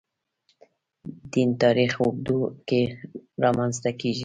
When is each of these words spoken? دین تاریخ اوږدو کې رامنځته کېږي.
دین 1.31 1.49
تاریخ 1.63 1.91
اوږدو 2.03 2.39
کې 2.67 2.81
رامنځته 3.43 3.91
کېږي. 3.99 4.19